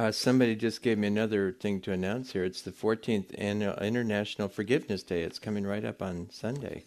[0.00, 2.42] Uh, somebody just gave me another thing to announce here.
[2.42, 5.24] It's the 14th Annual International Forgiveness Day.
[5.24, 6.84] It's coming right up on Sunday.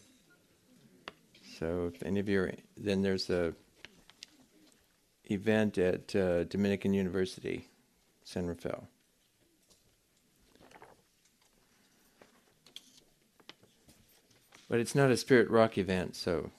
[1.60, 3.54] So if any of you are, then there's a
[5.26, 7.68] event at uh, Dominican University,
[8.24, 8.88] San Rafael.
[14.68, 16.50] But it's not a spirit rock event, so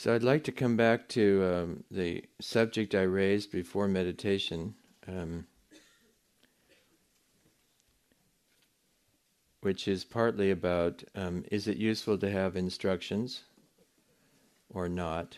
[0.00, 4.74] So I'd like to come back to um, the subject I raised before meditation,
[5.06, 5.46] um,
[9.60, 13.42] which is partly about um, is it useful to have instructions
[14.70, 15.36] or not?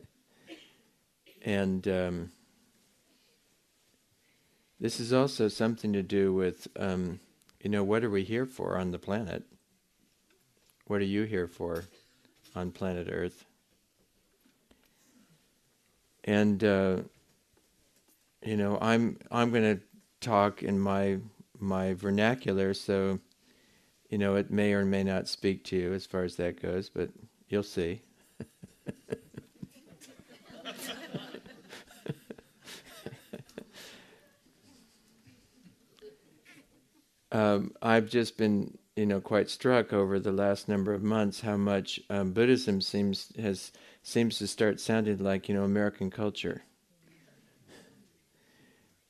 [1.42, 2.32] and um,
[4.80, 7.20] this is also something to do with, um,
[7.62, 9.42] you know, what are we here for on the planet?
[10.86, 11.84] What are you here for
[12.56, 13.44] on planet Earth?
[16.28, 16.98] And uh,
[18.44, 19.82] you know I'm I'm going to
[20.20, 21.18] talk in my
[21.58, 23.18] my vernacular, so
[24.10, 26.90] you know it may or may not speak to you as far as that goes,
[26.90, 27.10] but
[27.48, 28.02] you'll see.
[37.38, 41.56] um, I've just been you know quite struck over the last number of months how
[41.56, 43.70] much um, Buddhism seems has
[44.02, 46.62] seems to start sounding like you know American culture.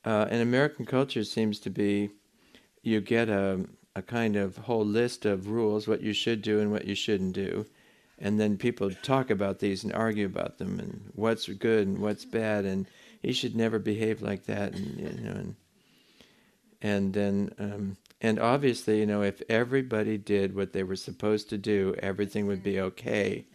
[0.05, 2.09] Uh, and American culture seems to be
[2.83, 6.71] you get a a kind of whole list of rules what you should do and
[6.71, 7.65] what you shouldn't do,
[8.19, 12.25] and then people talk about these and argue about them and what's good and what's
[12.25, 12.85] bad and
[13.21, 15.55] he should never behave like that and you know and
[16.81, 21.57] and then um, and obviously you know if everybody did what they were supposed to
[21.57, 23.45] do everything would be okay.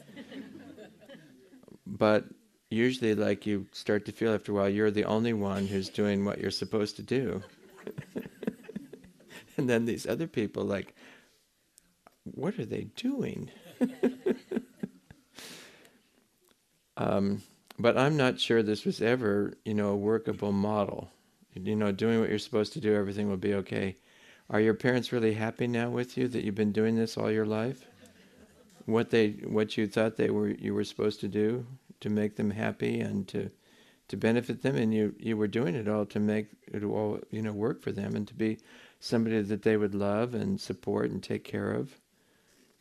[1.87, 2.25] But
[2.71, 6.25] usually like you start to feel after a while you're the only one who's doing
[6.25, 7.43] what you're supposed to do.
[9.57, 10.95] And then these other people like
[12.25, 13.51] what are they doing?
[16.97, 17.43] Um,
[17.77, 21.11] but i'm not sure this was ever you know a workable model.
[21.55, 23.97] You know doing what you're supposed to do everything will be okay
[24.51, 27.47] are your parents really happy now with you that you've been doing this all your
[27.47, 27.87] life?
[28.87, 31.67] What they what you thought they were you were supposed to do
[32.01, 33.51] to make them happy and to
[34.09, 37.41] to benefit them and you you were doing it all to make it all you
[37.41, 38.59] know work for them and to be
[39.01, 41.99] somebody that they would love and support and take care of.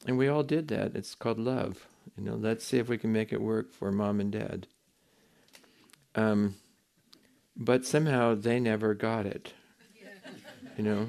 [0.05, 0.95] And we all did that.
[0.95, 1.87] It's called love.
[2.17, 4.67] You know let's see if we can make it work for mom and dad.
[6.15, 6.55] Um,
[7.55, 9.53] but somehow they never got it.
[10.77, 11.07] You know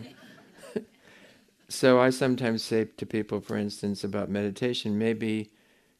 [1.69, 5.51] so I sometimes say to people, for instance, about meditation, maybe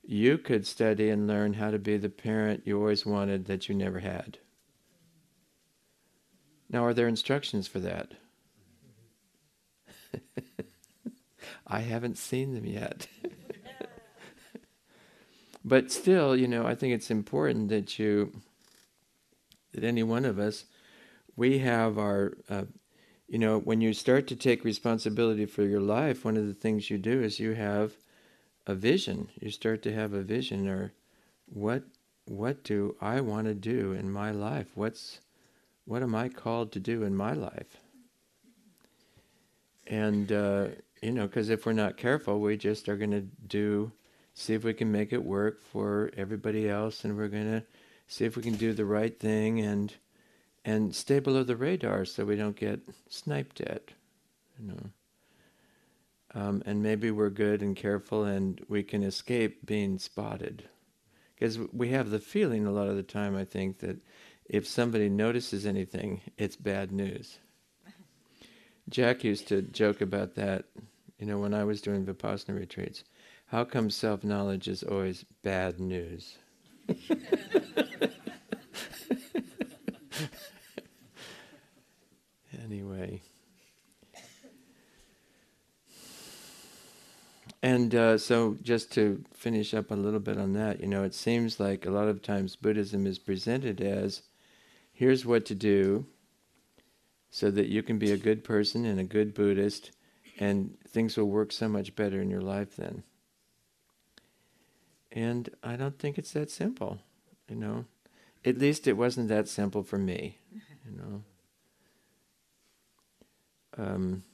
[0.03, 3.75] you could study and learn how to be the parent you always wanted that you
[3.75, 4.39] never had.
[6.69, 8.13] Now, are there instructions for that?
[11.67, 13.07] I haven't seen them yet.
[15.65, 18.33] but still, you know, I think it's important that you,
[19.73, 20.67] that any one of us,
[21.37, 22.65] we have our uh,
[23.35, 26.89] you know, when you start to take responsibility for your life, one of the things
[26.89, 27.95] you do is you have
[28.65, 29.29] a vision.
[29.41, 30.93] You start to have a vision or
[31.47, 31.83] what
[32.27, 34.69] what do I want to do in my life?
[34.77, 35.19] What's
[35.85, 37.77] what am I called to do in my life?
[39.89, 40.67] And uh,
[41.03, 43.91] you know, because if we're not careful, we just are going to do
[44.33, 47.65] see if we can make it work for everybody else, and we're going to
[48.07, 49.93] see if we can do the right thing and
[50.65, 53.91] and stay below the radar so we don't get sniped at,
[54.59, 54.91] you know.
[56.35, 60.69] Um, and maybe we're good and careful and we can escape being spotted.
[61.35, 63.99] Because we have the feeling a lot of the time, I think, that
[64.47, 67.39] if somebody notices anything, it's bad news.
[68.89, 70.67] Jack used to joke about that,
[71.19, 73.05] you know, when I was doing Vipassana retreats.
[73.47, 76.37] How come self knowledge is always bad news?
[82.65, 83.21] anyway.
[87.63, 91.15] And uh, so, just to finish up a little bit on that, you know, it
[91.15, 94.23] seems like a lot of times Buddhism is presented as
[94.93, 96.05] here's what to do
[97.31, 99.93] so that you can be a good person and a good Buddhist,
[100.39, 103.03] and things will work so much better in your life then.
[105.11, 106.99] And I don't think it's that simple,
[107.49, 107.87] you know.
[108.45, 110.39] at least it wasn't that simple for me,
[110.85, 111.23] you know.
[113.77, 114.25] Um,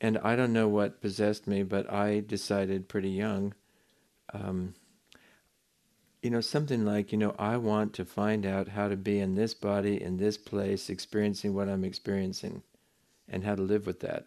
[0.00, 3.54] and I don't know what possessed me, but I decided pretty young,
[4.32, 4.74] um,
[6.22, 9.34] you know, something like, you know, I want to find out how to be in
[9.34, 12.62] this body, in this place, experiencing what I'm experiencing,
[13.28, 14.26] and how to live with that.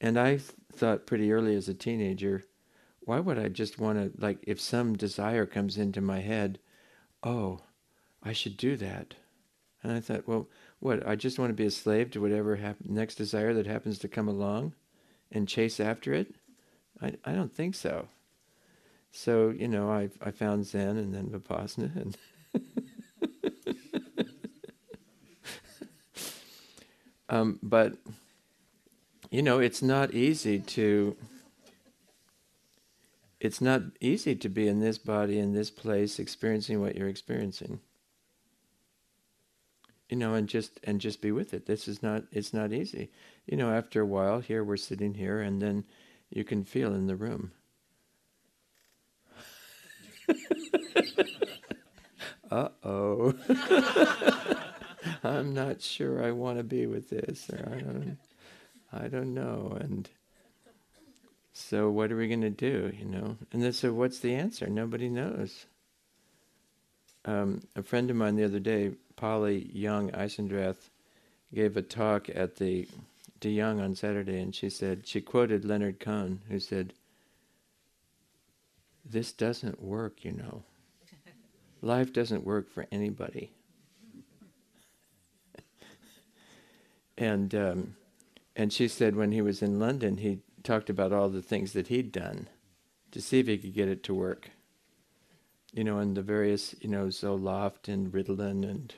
[0.00, 2.44] And I th- thought pretty early as a teenager,
[3.00, 6.58] why would I just want to, like, if some desire comes into my head,
[7.22, 7.60] oh,
[8.22, 9.14] I should do that.
[9.82, 10.48] And I thought, well,
[10.82, 11.06] what?
[11.06, 14.08] I just want to be a slave to whatever hap- next desire that happens to
[14.08, 14.74] come along
[15.30, 16.34] and chase after it?
[17.00, 18.08] I, I don't think so.
[19.12, 22.18] So, you know, I, I found Zen and then Vipassana and.
[27.28, 27.94] um, but,
[29.30, 31.16] you know, it's not easy to
[33.42, 37.80] it's not easy to be in this body, in this place, experiencing what you're experiencing.
[40.12, 41.64] You know, and just and just be with it.
[41.64, 43.08] This is not it's not easy.
[43.46, 45.86] You know, after a while, here we're sitting here, and then
[46.28, 47.52] you can feel in the room.
[52.50, 53.32] uh oh.
[55.24, 58.18] I'm not sure I want to be with this, or I don't,
[58.92, 60.10] I don't know, and
[61.54, 63.38] so what are we going to do, you know?
[63.50, 64.66] And then, so what's the answer?
[64.66, 65.64] Nobody knows.
[67.24, 68.90] Um, a friend of mine the other day,
[69.22, 70.90] Polly Young Eisendrath,
[71.54, 72.88] gave a talk at the
[73.38, 76.92] De Young on Saturday, and she said she quoted Leonard Cohen, who said,
[79.08, 80.64] "This doesn't work, you know.
[81.82, 83.52] Life doesn't work for anybody."
[87.16, 87.94] and um,
[88.56, 91.86] and she said when he was in London, he talked about all the things that
[91.86, 92.48] he'd done
[93.12, 94.50] to see if he could get it to work.
[95.72, 98.92] You know, and the various, you know, Zoloft and Ritalin and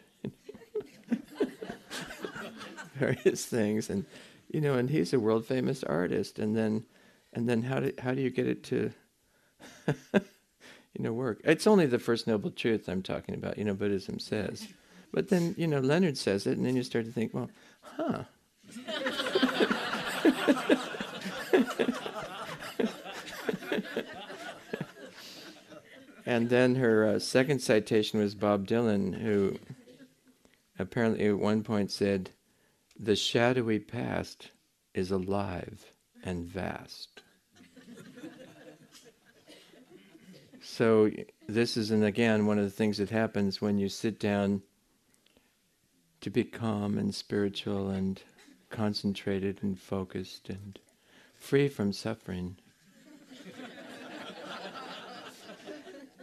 [2.99, 4.05] various things, and
[4.49, 6.39] you know, and he's a world famous artist.
[6.39, 6.85] And then,
[7.33, 8.93] and then, how do how do you get it to,
[10.15, 11.41] you know, work?
[11.45, 13.59] It's only the first noble truth I'm talking about.
[13.59, 14.69] You know, Buddhism says,
[15.13, 17.51] but then you know, Leonard says it, and then you start to think, well,
[17.81, 18.25] huh.
[26.27, 29.59] and then her uh, second citation was Bob Dylan, who
[30.79, 32.31] apparently at one point said,
[32.99, 34.51] The shadowy past
[34.95, 35.85] is alive
[36.23, 37.23] and vast.
[40.63, 41.11] so,
[41.49, 44.63] this is, and again, one of the things that happens when you sit down
[46.21, 48.23] to be calm and spiritual and
[48.71, 50.79] concentrated and focused and
[51.35, 52.57] free from suffering.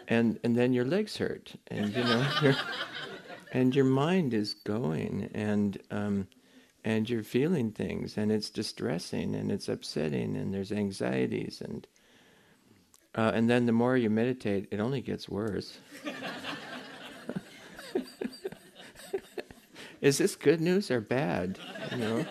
[0.08, 2.28] and and then your legs hurt, and you know,
[3.54, 6.28] and your mind is going, and um,
[6.84, 11.88] and you're feeling things, and it's distressing, and it's upsetting, and there's anxieties, and
[13.14, 15.78] uh, and then the more you meditate, it only gets worse.
[20.02, 21.60] is this good news or bad?
[21.92, 22.26] You know.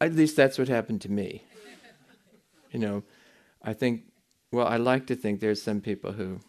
[0.00, 1.44] At least that's what happened to me.
[2.72, 3.02] You know,
[3.62, 4.02] I think,
[4.52, 6.40] well, I like to think there's some people who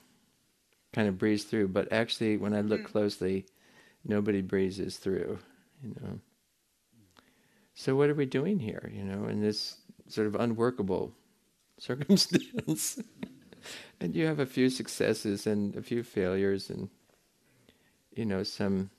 [0.91, 2.85] kind of breeze through, but actually, when I look mm.
[2.85, 3.45] closely,
[4.05, 5.39] nobody breezes through,
[5.83, 6.19] you know.
[7.73, 11.13] So, what are we doing here, you know, in this sort of unworkable
[11.77, 12.99] circumstance?
[13.99, 16.89] and you have a few successes and a few failures and,
[18.15, 18.91] you know, some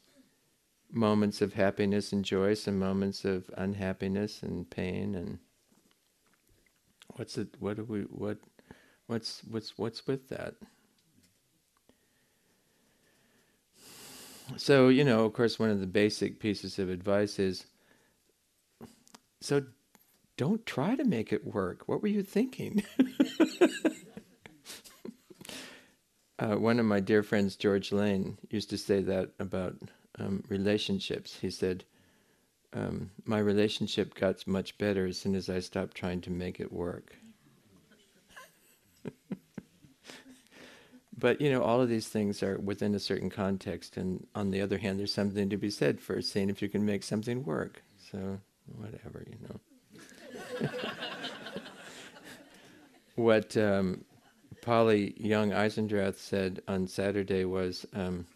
[0.92, 5.38] moments of happiness and joy, some moments of unhappiness and pain, and
[7.14, 7.48] what's it?
[7.58, 8.00] What do we?
[8.02, 8.38] What?
[9.06, 10.54] What's what's what's with that?
[14.56, 17.66] So you know, of course, one of the basic pieces of advice is.
[19.40, 19.64] So,
[20.36, 21.82] don't try to make it work.
[21.86, 22.82] What were you thinking?
[26.38, 29.76] uh, one of my dear friends, George Lane, used to say that about
[30.18, 31.38] um, relationships.
[31.40, 31.84] He said,
[32.72, 36.72] um, My relationship got much better as soon as I stopped trying to make it
[36.72, 37.16] work.
[41.18, 43.96] but, you know, all of these things are within a certain context.
[43.96, 46.84] And on the other hand, there's something to be said for seeing if you can
[46.84, 47.82] make something work.
[48.10, 48.38] So,
[48.76, 50.68] whatever, you know.
[53.14, 54.04] what um,
[54.60, 57.86] Polly Young Eisendrath said on Saturday was.
[57.94, 58.26] Um,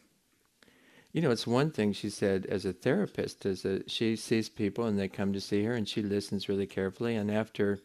[1.12, 4.84] you know, it's one thing she said as a therapist, as a she sees people
[4.84, 7.80] and they come to see her and she listens really carefully and after,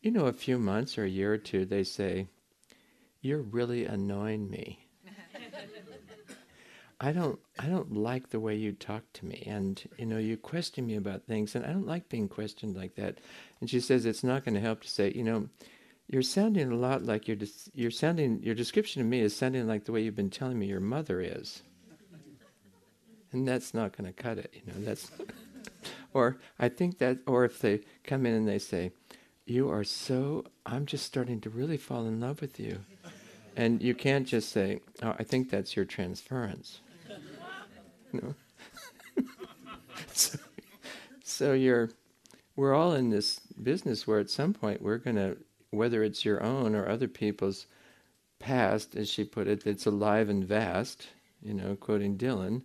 [0.00, 2.26] you know, a few months or a year or two, they say,
[3.20, 4.86] you're really annoying me.
[7.00, 10.36] I don't I don't like the way you talk to me and you know you
[10.36, 13.18] question me about things and I don't like being questioned like that.
[13.60, 15.48] And she says it's not going to help to say, you know,
[16.08, 17.36] you're sounding a lot like you're
[17.74, 20.66] you're sounding your description of me is sounding like the way you've been telling me
[20.66, 21.62] your mother is.
[23.30, 24.80] And that's not going to cut it, you know.
[24.80, 25.10] That's
[26.14, 28.90] or I think that or if they come in and they say,
[29.44, 32.80] "You are so I'm just starting to really fall in love with you."
[33.58, 36.80] And you can't just say, "Oh, I think that's your transference."
[40.12, 40.38] So,
[41.22, 41.90] so you're
[42.56, 45.36] we're all in this business where at some point we're going to
[45.70, 47.66] whether it's your own or other people's
[48.38, 51.08] past, as she put it, that's alive and vast,
[51.42, 52.62] you know, quoting Dylan,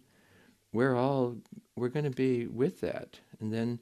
[0.72, 1.38] we're all,
[1.76, 3.20] we're going to be with that.
[3.40, 3.80] And then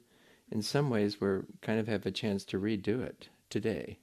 [0.50, 3.98] in some ways we're kind of have a chance to redo it today.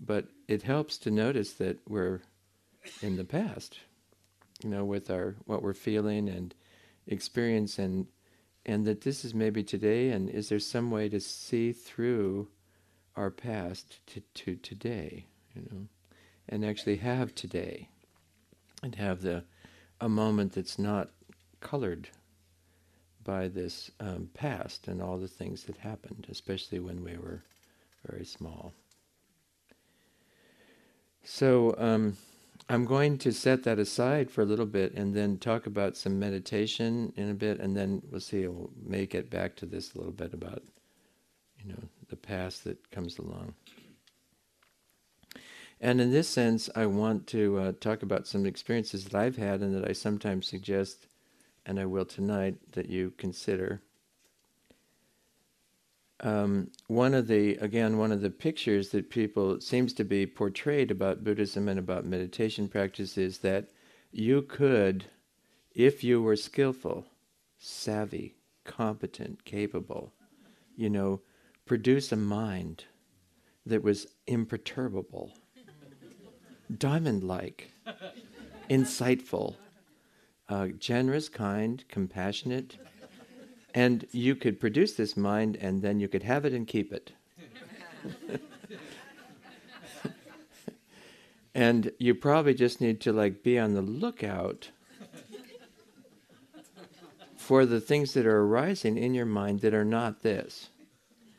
[0.00, 2.20] But it helps to notice that we're
[3.00, 3.78] in the past,
[4.62, 6.54] you know, with our, what we're feeling and
[7.06, 8.06] experience and,
[8.66, 12.48] and that this is maybe today and is there some way to see through
[13.16, 15.86] our past to, to today, you know,
[16.48, 17.88] and actually have today
[18.82, 19.44] and have the
[20.00, 21.10] a moment that's not
[21.60, 22.08] colored
[23.22, 27.42] by this um, past and all the things that happened, especially when we were
[28.06, 28.74] very small.
[31.24, 32.16] So um,
[32.68, 36.18] I'm going to set that aside for a little bit and then talk about some
[36.18, 38.46] meditation in a bit, and then we'll see.
[38.46, 40.62] We'll make it back to this a little bit about,
[41.58, 43.54] you know, the past that comes along.
[45.80, 49.60] And in this sense, I want to uh, talk about some experiences that I've had
[49.60, 51.06] and that I sometimes suggest,
[51.66, 53.82] and I will tonight, that you consider.
[56.24, 60.90] Um, one of the, again, one of the pictures that people seems to be portrayed
[60.90, 63.68] about Buddhism and about meditation practice is that
[64.10, 65.04] you could,
[65.74, 67.04] if you were skillful,
[67.58, 70.14] savvy, competent, capable,
[70.74, 71.20] you know,
[71.66, 72.84] produce a mind
[73.66, 75.30] that was imperturbable,
[76.78, 77.70] diamond like,
[78.70, 79.56] insightful,
[80.48, 82.78] uh, generous, kind, compassionate.
[83.74, 87.12] And you could produce this mind and then you could have it and keep it.
[91.54, 94.70] and you probably just need to like be on the lookout
[97.36, 100.68] for the things that are arising in your mind that are not this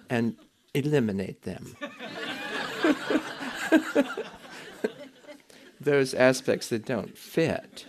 [0.10, 0.36] and
[0.74, 1.76] eliminate them.
[5.80, 7.86] Those aspects that don't fit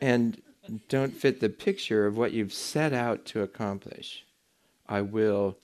[0.00, 0.40] and
[0.88, 4.24] don't fit the picture of what you've set out to accomplish.
[4.88, 5.58] I will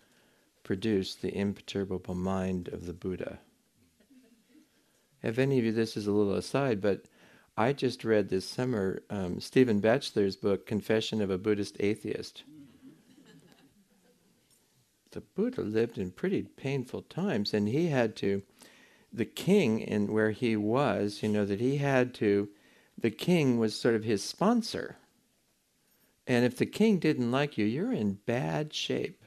[0.65, 3.39] produce the imperturbable mind of the Buddha.
[5.23, 7.05] If any of you, this is a little aside, but
[7.57, 12.43] I just read this summer um, Stephen Batchelor's book, Confession of a Buddhist Atheist
[15.13, 18.43] the Buddha lived in pretty painful times, and he had to,
[19.13, 22.49] the king in where he was, you know, that he had to,
[22.99, 24.97] the king was sort of his sponsor.
[26.27, 29.25] And if the king didn't like you, you're in bad shape.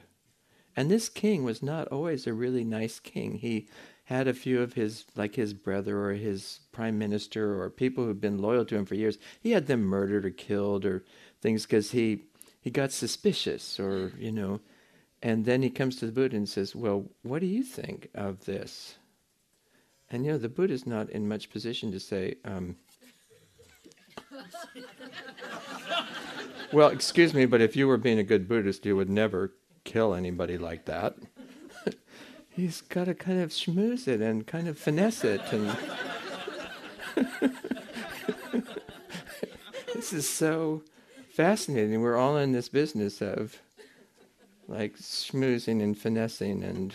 [0.74, 3.36] And this king was not always a really nice king.
[3.38, 3.68] He
[4.04, 8.20] had a few of his, like his brother or his prime minister or people who'd
[8.20, 11.04] been loyal to him for years, he had them murdered or killed or
[11.40, 12.22] things because he,
[12.60, 14.60] he got suspicious or, you know,
[15.22, 18.44] and then he comes to the Buddha and says, Well, what do you think of
[18.44, 18.96] this?
[20.10, 22.76] And you know, the Buddha's not in much position to say, um,
[26.72, 29.52] Well, excuse me, but if you were being a good Buddhist, you would never
[29.84, 31.14] kill anybody like that.
[32.50, 35.40] He's got to kind of schmooze it and kind of finesse it.
[35.52, 35.76] And
[39.94, 40.82] this is so
[41.32, 42.02] fascinating.
[42.02, 43.60] We're all in this business of
[44.66, 46.94] like schmoozing and finessing and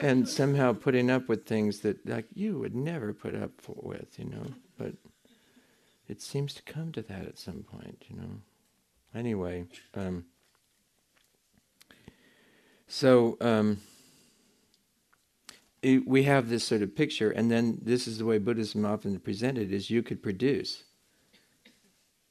[0.00, 4.26] and somehow putting up with things that like you would never put up with, you
[4.26, 4.46] know.
[4.76, 4.94] But
[6.08, 8.40] it seems to come to that at some point, you know.
[9.14, 9.64] Anyway,
[9.94, 10.26] um,
[12.86, 13.80] so um,
[15.82, 19.18] it, we have this sort of picture, and then this is the way Buddhism often
[19.18, 20.84] presented: is you could produce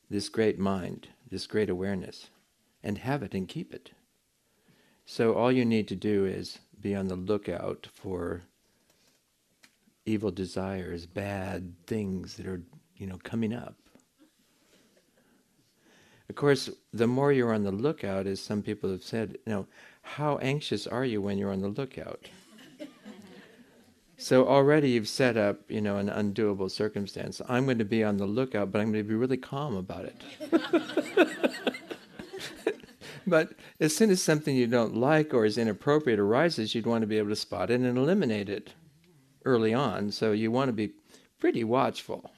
[0.10, 2.30] this great mind, this great awareness
[2.84, 3.92] and have it and keep it.
[5.06, 8.42] So all you need to do is be on the lookout for
[10.06, 12.62] evil desires, bad things that are,
[12.96, 13.76] you know, coming up.
[16.30, 19.68] Of course, the more you're on the lookout, as some people have said, you know,
[20.02, 22.30] how anxious are you when you're on the lookout?
[24.20, 27.40] So already you've set up, you know, an undoable circumstance.
[27.48, 30.06] I'm going to be on the lookout, but I'm going to be really calm about
[30.06, 31.76] it.
[33.28, 37.08] but as soon as something you don't like or is inappropriate arises, you'd want to
[37.08, 38.74] be able to spot it and eliminate it
[39.46, 40.12] early on.
[40.12, 40.92] So you want to be
[41.40, 42.32] pretty watchful.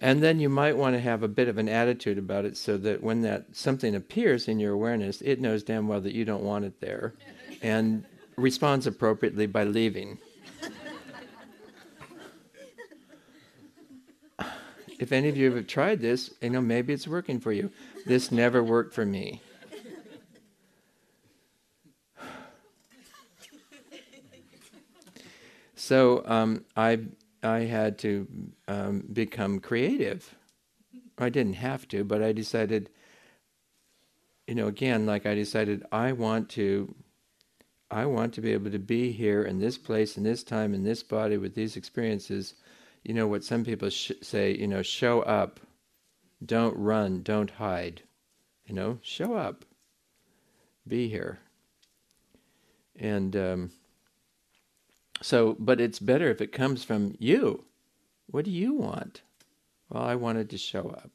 [0.00, 2.76] and then you might want to have a bit of an attitude about it so
[2.78, 6.42] that when that something appears in your awareness, it knows damn well that you don't
[6.42, 7.14] want it there
[7.62, 8.04] and
[8.36, 10.18] responds appropriately by leaving.
[14.98, 17.70] If any of you have tried this, you know, maybe it's working for you.
[18.06, 19.40] This never worked for me.
[25.86, 26.98] So um, I
[27.44, 28.26] I had to
[28.66, 30.34] um, become creative.
[31.16, 32.90] I didn't have to, but I decided.
[34.48, 36.92] You know, again, like I decided, I want to.
[37.88, 40.82] I want to be able to be here in this place, in this time, in
[40.82, 42.54] this body, with these experiences.
[43.06, 44.56] You know what some people sh- say.
[44.56, 45.60] You know, show up,
[46.44, 48.02] don't run, don't hide.
[48.66, 49.64] You know, show up,
[50.88, 51.38] be here.
[52.98, 53.70] And um,
[55.22, 57.64] so, but it's better if it comes from you.
[58.26, 59.22] What do you want?
[59.88, 61.12] Well, I wanted to show up.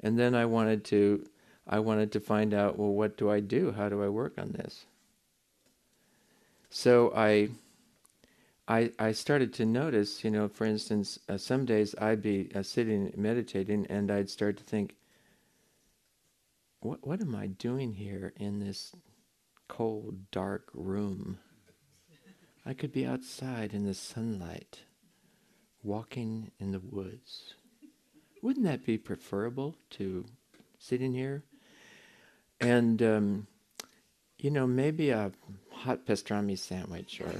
[0.00, 1.26] And then I wanted to
[1.66, 3.72] I wanted to find out, well, what do I do?
[3.72, 4.86] How do I work on this?
[6.70, 7.50] So I
[8.68, 12.62] I, I started to notice, you know, for instance, uh, some days I'd be uh,
[12.62, 14.96] sitting meditating and I'd start to think,
[16.80, 18.92] what, what am I doing here in this
[19.68, 21.38] cold, dark room?
[22.64, 24.80] I could be outside in the sunlight,
[25.84, 27.54] walking in the woods.
[28.42, 30.24] Wouldn't that be preferable to
[30.78, 31.44] sitting here?
[32.60, 33.46] And, um,
[34.38, 35.32] you know, maybe a
[35.70, 37.32] hot pastrami sandwich or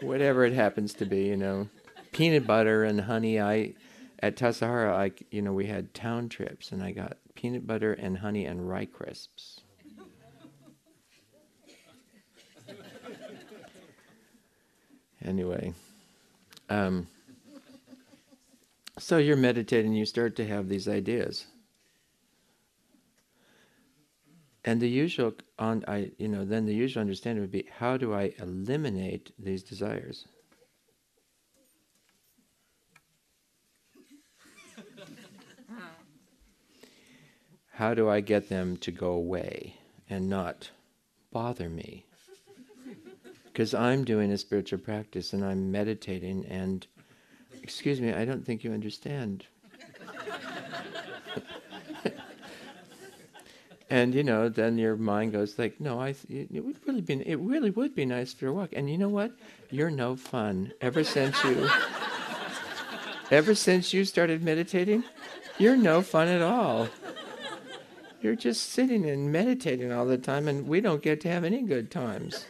[0.00, 1.68] whatever it happens to be, you know.
[2.12, 3.40] Peanut butter and honey.
[3.40, 3.74] I
[4.20, 8.18] at Tassajara, I you know we had town trips, and I got peanut butter and
[8.18, 9.60] honey and rye crisps.
[15.22, 15.74] Anyway,
[16.70, 17.06] um,
[18.98, 21.46] so you're meditating, you start to have these ideas.
[24.64, 28.12] And the usual, on, I, you know, then the usual understanding would be, how do
[28.12, 30.26] I eliminate these desires?
[37.72, 39.76] how do I get them to go away
[40.10, 40.70] and not
[41.32, 42.04] bother me?
[43.60, 46.86] because I'm doing a spiritual practice and I'm meditating and
[47.62, 49.44] excuse me, I don't think you understand.
[53.90, 56.14] And you know, then your mind goes like, "No, I.
[56.28, 57.14] It would really be.
[57.28, 59.32] It really would be nice for a walk." And you know what?
[59.70, 60.72] You're no fun.
[60.80, 61.68] Ever since you,
[63.30, 65.04] ever since you started meditating,
[65.58, 66.88] you're no fun at all.
[68.22, 71.62] You're just sitting and meditating all the time, and we don't get to have any
[71.62, 72.46] good times.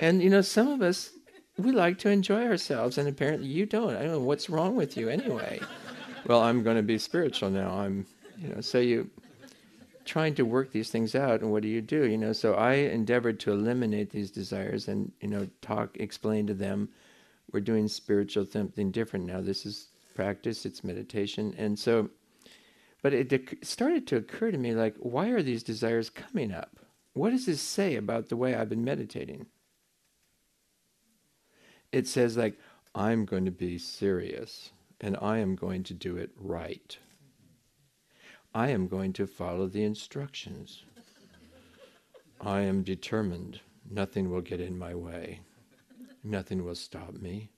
[0.00, 1.10] And you know, some of us
[1.56, 3.96] we like to enjoy ourselves, and apparently you don't.
[3.96, 5.60] I don't know what's wrong with you anyway.
[6.26, 7.70] well, I'm going to be spiritual now.
[7.70, 8.06] I'm,
[8.40, 9.10] you know, so you
[10.04, 12.06] trying to work these things out, and what do you do?
[12.06, 16.54] You know, so I endeavored to eliminate these desires, and you know, talk, explain to
[16.54, 16.88] them,
[17.52, 19.40] we're doing spiritual something different now.
[19.40, 20.64] This is practice.
[20.66, 22.10] It's meditation, and so.
[23.02, 26.80] But it started to occur to me like, why are these desires coming up?
[27.14, 29.46] What does this say about the way I've been meditating?
[31.92, 32.58] it says like
[32.94, 36.98] i'm going to be serious and i am going to do it right
[38.54, 40.84] i am going to follow the instructions.
[42.40, 43.60] I am determined.
[43.88, 45.40] Nothing will get in my way.
[46.24, 47.50] Nothing will stop me.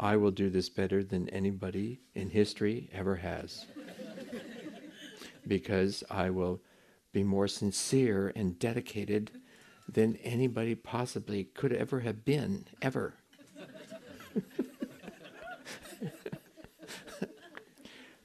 [0.00, 3.66] I will do this better than anybody in history ever has.
[5.46, 6.60] Because i will
[7.12, 9.32] be more sincere and dedicated
[9.88, 13.14] than anybody possibly could ever have been ever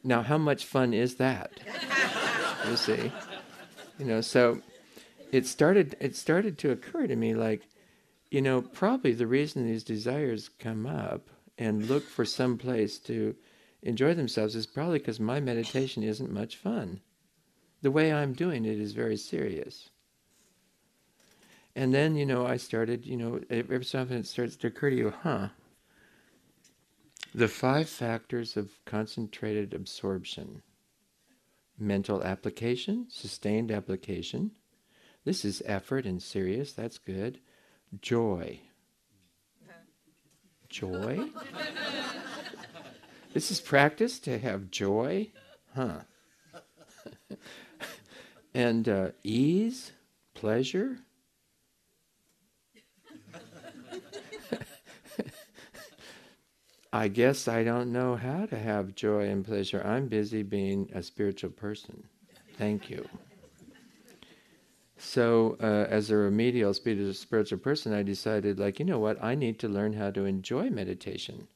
[0.08, 1.60] now, how much fun is that?
[2.70, 3.12] you see,
[4.00, 4.22] you know.
[4.22, 4.62] So
[5.34, 5.98] it started.
[6.00, 7.68] It started to occur to me, like,
[8.32, 13.36] you know, probably the reason these desires come up and look for some place to
[13.82, 17.02] enjoy themselves is probably because my meditation isn't much fun.
[17.82, 19.90] The way I'm doing it is very serious.
[21.76, 24.90] And then, you know, I started, you know, every so often it starts to occur
[24.90, 25.50] to you, huh,
[27.38, 30.64] the five factors of concentrated absorption.
[31.78, 34.50] mental application, sustained application.
[35.24, 37.40] This is effort and serious, that's good.
[38.02, 38.62] Joy.
[40.68, 41.30] Joy?
[43.34, 45.32] this is practice to have joy?
[45.76, 46.00] Huh.
[48.56, 49.92] and uh, ease,
[50.34, 50.98] pleasure.
[56.98, 59.84] I guess I don't know how to have joy and pleasure.
[59.86, 62.04] I'm busy being a spiritual person.
[62.58, 63.08] Thank you.
[64.98, 69.24] So, uh, as a remedial spiritual person, I decided, like, you know what?
[69.24, 71.48] I need to learn how to enjoy meditation.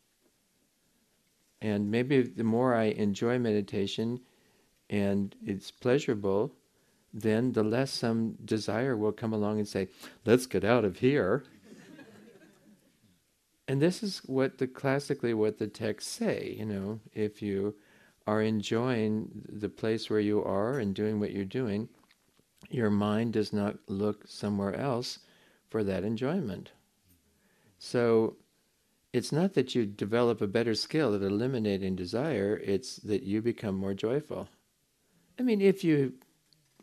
[1.59, 4.19] And maybe the more I enjoy meditation
[4.91, 6.53] and it's pleasurable,
[7.15, 9.87] then the less some desire will come along and say,
[10.23, 11.45] let's get out of here.
[13.71, 17.73] And this is what the classically what the texts say, you know, if you
[18.27, 21.87] are enjoying the place where you are and doing what you're doing,
[22.69, 25.19] your mind does not look somewhere else
[25.69, 26.73] for that enjoyment.
[27.79, 28.35] So
[29.13, 33.75] it's not that you develop a better skill at eliminating desire, it's that you become
[33.75, 34.49] more joyful.
[35.39, 36.15] I mean, if you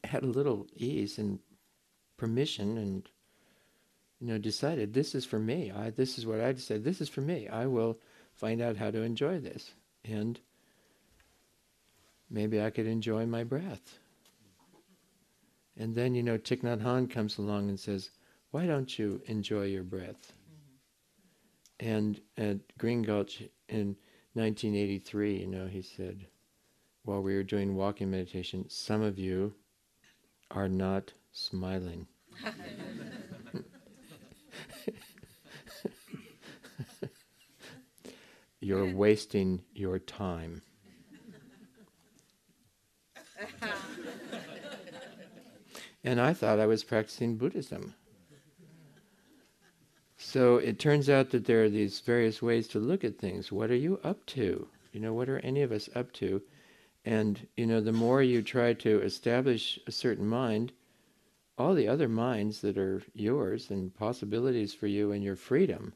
[0.04, 1.40] had a little ease and
[2.16, 3.06] permission and
[4.20, 5.70] you know decided this is for me.
[5.70, 7.48] I, this is what i decided this is for me.
[7.48, 7.98] I will
[8.34, 9.74] find out how to enjoy this.
[10.04, 10.40] And
[12.30, 13.98] maybe i could enjoy my breath.
[15.76, 18.10] And then you know Thich Nhat Hanh comes along and says
[18.50, 20.32] why don't you enjoy your breath?
[21.80, 21.88] Mm-hmm.
[21.88, 23.96] and at green gulch in
[24.34, 26.26] 1983 you know he said
[27.04, 29.54] while we were doing walking meditation some of you
[30.50, 32.06] are not smiling.
[38.60, 40.62] You're wasting your time.
[46.04, 47.94] and I thought I was practicing Buddhism.
[50.16, 53.50] So it turns out that there are these various ways to look at things.
[53.50, 54.68] What are you up to?
[54.92, 56.42] You know, what are any of us up to?
[57.04, 60.72] And, you know, the more you try to establish a certain mind,
[61.56, 65.94] all the other minds that are yours and possibilities for you and your freedom,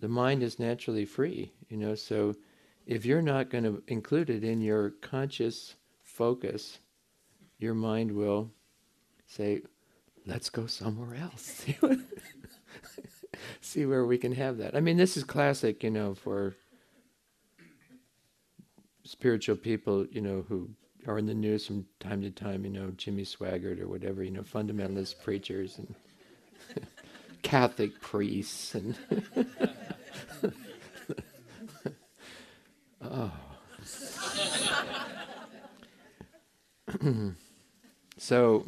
[0.00, 1.94] the mind is naturally free, you know.
[1.94, 2.34] So
[2.86, 6.78] if you're not going to include it in your conscious focus,
[7.58, 8.50] your mind will
[9.26, 9.62] say,
[10.26, 11.64] let's go somewhere else.
[13.60, 14.74] See where we can have that.
[14.74, 16.54] I mean, this is classic, you know, for
[19.04, 20.70] spiritual people, you know, who
[21.06, 24.30] are in the news from time to time, you know, Jimmy Swaggart or whatever, you
[24.30, 25.94] know, fundamentalist preachers and
[27.42, 28.96] Catholic priests and
[33.02, 33.32] oh.
[38.18, 38.66] so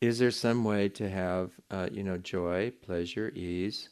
[0.00, 3.88] is there some way to have uh, you know joy pleasure ease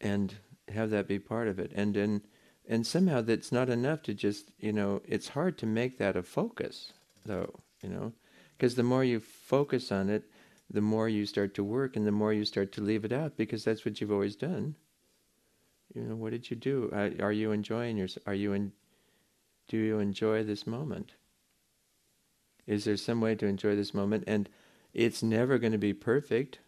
[0.00, 0.34] and
[0.68, 2.22] have that be part of it and then
[2.68, 6.22] and somehow that's not enough to just you know it's hard to make that a
[6.22, 6.92] focus
[7.26, 8.12] though you know
[8.56, 10.24] because the more you focus on it
[10.70, 13.36] the more you start to work and the more you start to leave it out
[13.36, 14.76] because that's what you've always done.
[15.94, 16.90] You know what did you do?
[17.20, 18.72] Are you enjoying your are you in
[19.68, 21.12] do you enjoy this moment?
[22.66, 24.24] Is there some way to enjoy this moment?
[24.26, 24.48] And
[24.94, 26.60] it's never going to be perfect.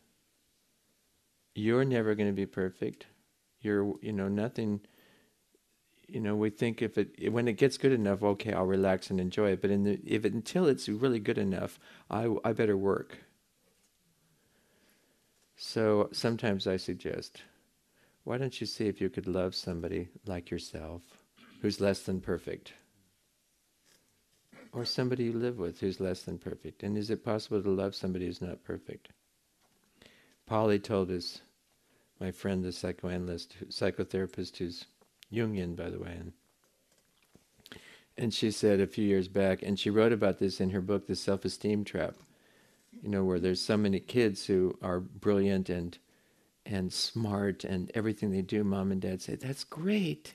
[1.55, 3.07] You're never going to be perfect.
[3.61, 4.81] You're you know nothing
[6.13, 9.19] you know, we think if it when it gets good enough, okay, I'll relax and
[9.19, 9.63] enjoy it.
[9.63, 11.79] But in the, if it, until it's really good enough,
[12.11, 13.19] I I better work.
[15.57, 17.43] So sometimes I suggest,
[18.25, 21.03] why don't you see if you could love somebody like yourself,
[21.61, 22.73] who's less than perfect,
[24.73, 27.95] or somebody you live with who's less than perfect, and is it possible to love
[27.95, 29.09] somebody who's not perfect?
[30.47, 31.41] Polly told us,
[32.21, 34.87] my friend, the psychoanalyst, psychotherapist who's
[35.33, 36.17] Jungian, by the way.
[36.19, 36.33] And,
[38.17, 41.07] and she said a few years back, and she wrote about this in her book,
[41.07, 42.15] The Self Esteem Trap,
[43.01, 45.99] you know, where there's so many kids who are brilliant and
[46.65, 50.35] and smart and everything they do, mom and dad say, That's great.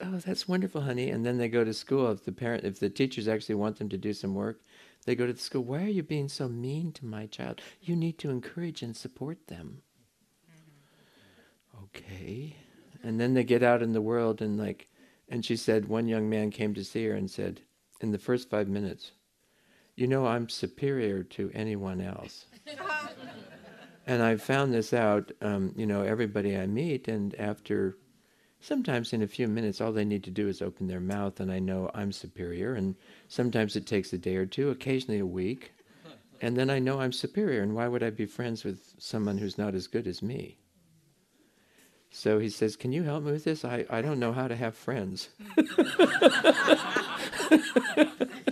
[0.00, 1.10] Oh, that's wonderful, honey.
[1.10, 2.10] And then they go to school.
[2.10, 4.62] If the parent if the teachers actually want them to do some work,
[5.04, 7.60] they go to the school, Why are you being so mean to my child?
[7.80, 9.82] You need to encourage and support them.
[10.50, 11.84] Mm-hmm.
[11.84, 12.56] Okay.
[13.02, 14.88] And then they get out in the world and like,
[15.28, 17.60] and she said one young man came to see her and said,
[18.00, 19.12] in the first five minutes,
[20.00, 22.46] you know, I'm superior to anyone else.
[24.06, 27.96] and I found this out, um, you know, everybody I meet, and after,
[28.62, 31.50] Sometimes in a few minutes, all they need to do is open their mouth, and
[31.50, 32.74] I know I'm superior.
[32.74, 32.94] And
[33.26, 35.72] sometimes it takes a day or two, occasionally a week.
[36.42, 39.56] And then I know I'm superior, and why would I be friends with someone who's
[39.56, 40.58] not as good as me?
[42.10, 43.64] So he says, Can you help me with this?
[43.64, 45.30] I, I don't know how to have friends.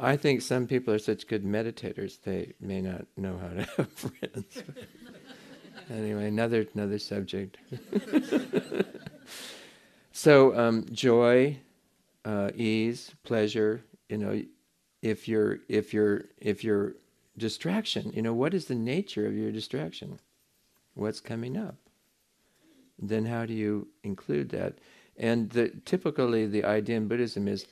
[0.00, 3.92] I think some people are such good meditators they may not know how to have
[3.92, 4.62] friends.
[5.90, 7.58] anyway, another another subject.
[10.12, 11.58] so um, joy,
[12.24, 13.82] uh, ease, pleasure.
[14.08, 14.42] You know,
[15.02, 16.94] if you're if you're if you're
[17.36, 20.18] distraction, you know, what is the nature of your distraction?
[20.94, 21.76] What's coming up?
[22.98, 24.78] Then how do you include that?
[25.16, 27.66] And the, typically, the idea in Buddhism is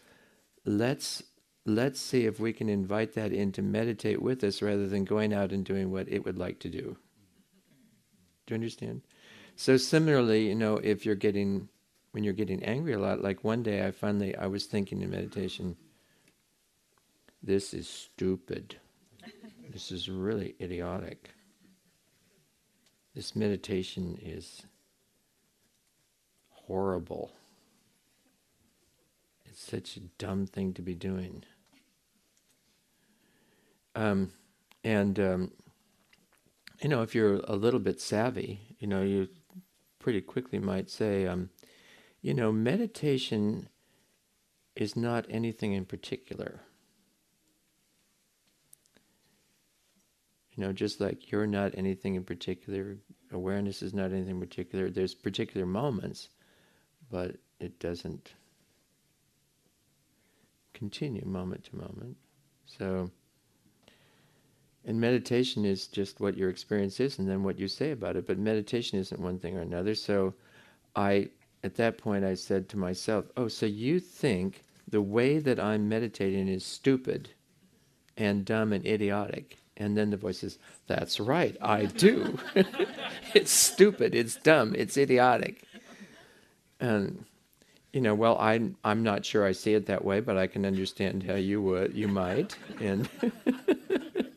[0.64, 1.22] let's
[1.66, 5.34] let's see if we can invite that in to meditate with us rather than going
[5.34, 6.96] out and doing what it would like to do.
[8.46, 9.02] Do you understand?
[9.56, 11.68] So similarly, you know, if you're getting
[12.12, 15.10] when you're getting angry a lot, like one day I finally I was thinking in
[15.10, 15.76] meditation,
[17.42, 18.76] this is stupid.
[19.70, 21.30] This is really idiotic.
[23.14, 24.62] This meditation is
[26.48, 27.32] horrible.
[29.44, 31.44] It's such a dumb thing to be doing.
[33.96, 34.30] Um,
[34.84, 35.52] and um,
[36.80, 39.28] you know, if you're a little bit savvy, you know, you
[39.98, 41.50] pretty quickly might say, um,
[42.20, 43.68] you know, meditation
[44.76, 46.60] is not anything in particular.
[50.54, 52.98] You know, just like you're not anything in particular,
[53.32, 54.90] awareness is not anything particular.
[54.90, 56.28] There's particular moments,
[57.10, 58.32] but it doesn't
[60.74, 62.16] continue moment to moment.
[62.66, 63.10] So,
[64.86, 68.26] and meditation is just what your experience is and then what you say about it.
[68.26, 69.96] But meditation isn't one thing or another.
[69.96, 70.32] So,
[70.94, 71.28] I,
[71.64, 75.88] at that point, I said to myself, Oh, so you think the way that I'm
[75.88, 77.30] meditating is stupid
[78.16, 79.58] and dumb and idiotic?
[79.76, 82.38] And then the voice says, That's right, I do.
[83.34, 85.64] it's stupid, it's dumb, it's idiotic.
[86.78, 87.24] And,
[87.92, 90.64] you know, well, I'm, I'm not sure I see it that way, but I can
[90.64, 92.56] understand how you would, you might.
[92.80, 93.08] And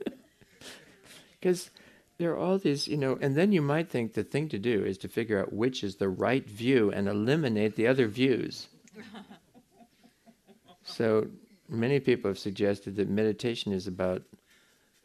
[1.39, 1.69] because
[2.17, 4.84] there are all these, you know, and then you might think the thing to do
[4.84, 8.67] is to figure out which is the right view and eliminate the other views.
[10.84, 11.28] so
[11.69, 14.23] many people have suggested that meditation is about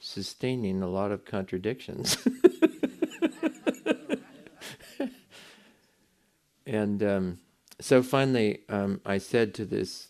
[0.00, 2.18] sustaining a lot of contradictions.
[6.66, 7.38] and um,
[7.80, 10.08] so finally, um, I said to this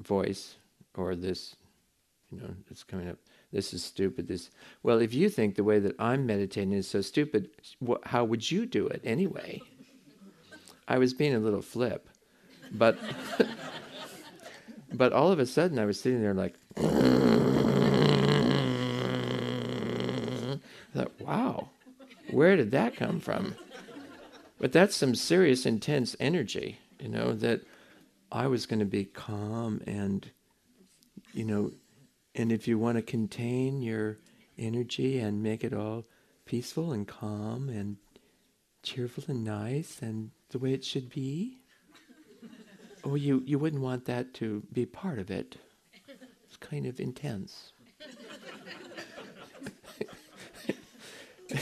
[0.00, 0.54] voice,
[0.96, 1.56] or this,
[2.30, 3.18] you know, it's coming up,
[3.54, 4.26] this is stupid.
[4.26, 4.50] This,
[4.82, 7.50] well, if you think the way that I'm meditating is so stupid,
[7.86, 9.62] wh- how would you do it anyway?
[10.88, 12.08] I was being a little flip,
[12.72, 12.98] but,
[14.92, 16.54] but all of a sudden I was sitting there like.
[16.76, 16.80] I
[20.98, 21.68] thought, wow,
[22.30, 23.54] where did that come from?
[24.58, 27.60] But that's some serious, intense energy, you know, that
[28.32, 30.28] I was going to be calm and,
[31.32, 31.70] you know,
[32.34, 34.18] and if you want to contain your
[34.58, 36.04] energy and make it all
[36.44, 37.96] peaceful and calm and
[38.82, 41.58] cheerful and nice and the way it should be,
[43.04, 45.56] oh, you, you wouldn't want that to be part of it.
[46.46, 47.72] It's kind of intense.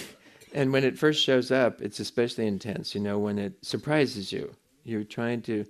[0.54, 2.94] and when it first shows up, it's especially intense.
[2.94, 4.54] You know, when it surprises you,
[4.84, 5.64] you're trying to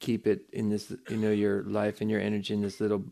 [0.00, 3.04] keep it in this, you know, your life and your energy in this little,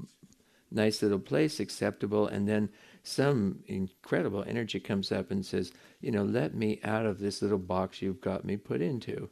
[0.71, 2.69] nice little place, acceptable, and then
[3.03, 7.59] some incredible energy comes up and says, you know, let me out of this little
[7.59, 9.31] box you've got me put into.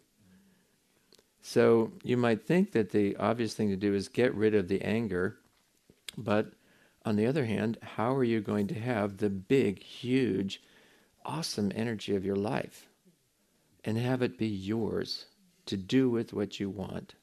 [1.43, 4.81] So you might think that the obvious thing to do is get rid of the
[4.83, 5.37] anger,
[6.17, 6.53] but
[7.05, 10.63] on the other hand, how are you going to have the big, huge,
[11.25, 12.89] awesome energy of your life
[13.85, 15.27] and have it be yours
[15.67, 17.15] to do with what you want.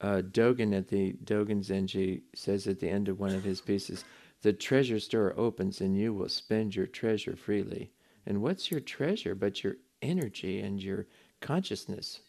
[0.00, 4.04] Uh, Dogen at the Dogen Zenji says at the end of one of his pieces,
[4.42, 7.90] the treasure store opens and you will spend your treasure freely.
[8.26, 11.06] And what's your treasure but your energy and your
[11.40, 12.20] consciousness?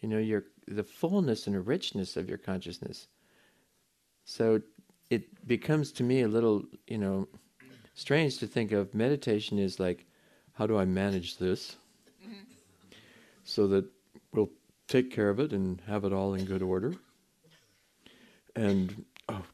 [0.00, 3.06] You know, your the fullness and richness of your consciousness.
[4.24, 4.60] So
[5.10, 7.28] it becomes to me a little, you know,
[7.94, 10.04] strange to think of meditation is like,
[10.52, 11.76] how do I manage this
[12.22, 12.42] mm-hmm.
[13.44, 13.86] so that
[14.32, 14.50] we'll
[14.88, 16.94] take care of it and have it all in good order?
[18.56, 19.44] And, oh,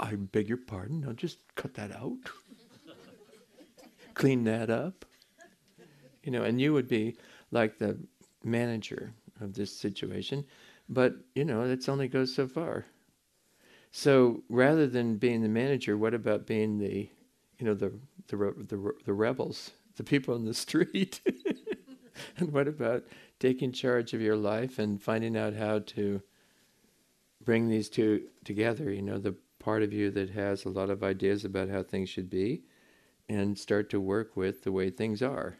[0.00, 2.16] I beg your pardon, I'll just cut that out,
[4.14, 5.04] clean that up.
[6.24, 7.16] You know, and you would be
[7.52, 7.96] like the
[8.42, 10.44] manager of this situation,
[10.88, 12.84] but you know, it only goes so far.
[13.90, 17.08] So rather than being the manager, what about being the,
[17.58, 17.92] you know, the
[18.26, 21.20] the the, the rebels, the people in the street?
[22.36, 23.04] and what about
[23.38, 26.22] taking charge of your life and finding out how to
[27.44, 28.92] bring these two together?
[28.92, 32.08] You know, the part of you that has a lot of ideas about how things
[32.08, 32.62] should be,
[33.28, 35.58] and start to work with the way things are,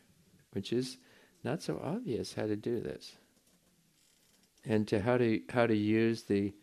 [0.53, 0.99] which is
[1.45, 3.17] not so obvious how to do this.
[4.65, 6.55] And to how to how to use the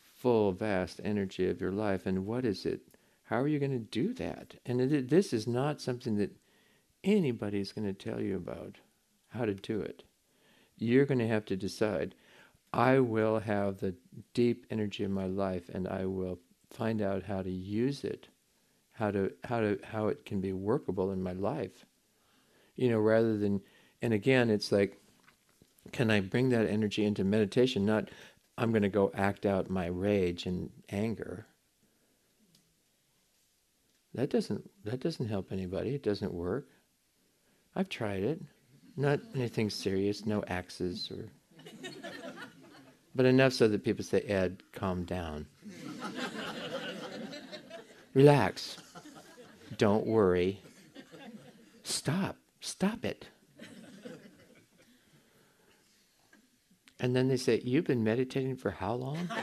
[0.00, 2.80] full vast energy of your life and what is it?
[3.24, 4.54] How are you going to do that?
[4.64, 6.36] And it, this is not something that
[7.04, 8.78] anybody's going to tell you about
[9.28, 10.04] how to do it.
[10.78, 12.14] You're going to have to decide
[12.72, 13.94] I will have the
[14.34, 16.38] deep energy of my life and I will
[16.70, 18.28] find out how to use it,
[18.92, 21.86] how to how to how it can be workable in my life.
[22.74, 23.62] You know, rather than
[24.02, 24.98] and again it's like
[25.92, 27.86] can I bring that energy into meditation?
[27.86, 28.10] Not
[28.58, 31.46] I'm going to go act out my rage and anger.
[34.14, 35.94] That doesn't that doesn't help anybody.
[35.94, 36.68] It doesn't work.
[37.74, 38.42] I've tried it.
[38.96, 41.26] Not anything serious, no axes or
[43.14, 45.46] but enough so that people say, Ed, calm down.
[48.14, 48.76] Relax.
[49.78, 50.60] Don't worry.
[51.82, 52.36] Stop.
[52.60, 53.26] Stop it.
[57.00, 59.28] And then they say, You've been meditating for how long?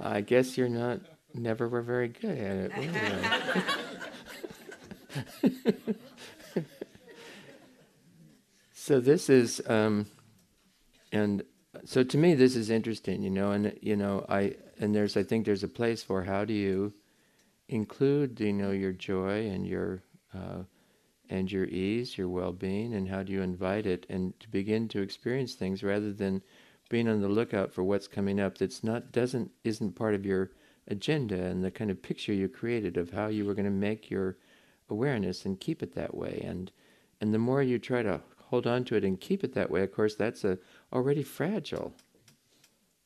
[0.00, 1.00] I guess you're not,
[1.38, 3.56] never were very good at it.
[8.72, 10.06] so this is, um,
[11.12, 11.42] and
[11.84, 15.22] so to me this is interesting, you know, and you know, I and there's I
[15.22, 16.92] think there's a place for how do you
[17.68, 20.02] include, you know, your joy and your
[20.34, 20.62] uh,
[21.28, 25.00] and your ease, your well-being, and how do you invite it and to begin to
[25.00, 26.42] experience things rather than
[26.88, 30.50] being on the lookout for what's coming up that's not doesn't isn't part of your
[30.88, 34.10] agenda and the kind of picture you created of how you were going to make
[34.10, 34.36] your
[34.88, 36.42] awareness and keep it that way.
[36.44, 36.70] And
[37.20, 39.82] and the more you try to hold on to it and keep it that way
[39.82, 40.58] of course that's a
[40.92, 41.94] already fragile.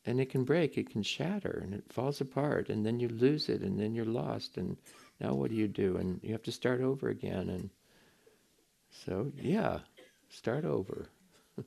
[0.05, 3.49] And it can break it can shatter and it falls apart and then you lose
[3.49, 4.77] it and then you're lost and
[5.19, 5.97] now what do you do?
[5.97, 7.69] And you have to start over again and
[9.05, 9.79] so, yeah,
[10.29, 11.07] start over.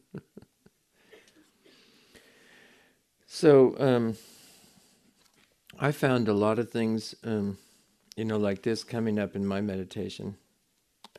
[3.27, 4.17] so, um,
[5.79, 7.59] I found a lot of things, um,
[8.17, 10.37] you know, like this coming up in my meditation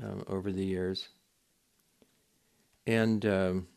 [0.02, 1.10] um, over the years.
[2.88, 3.68] And, um,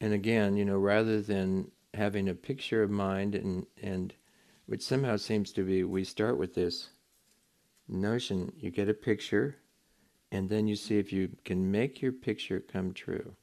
[0.00, 4.14] and again, you know, rather than having a picture of mind and, and
[4.66, 6.88] which somehow seems to be, we start with this
[7.86, 9.56] notion, you get a picture,
[10.32, 13.34] and then you see if you can make your picture come true.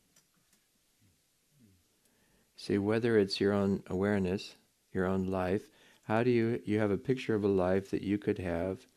[2.58, 4.56] See whether it's your own awareness,
[4.94, 5.70] your own life.
[6.04, 8.88] How do you you have a picture of a life that you could have,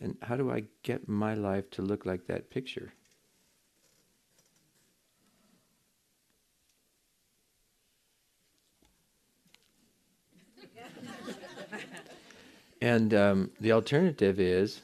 [0.00, 2.92] and how do I get my life to look like that picture?
[12.80, 14.82] and um, the alternative is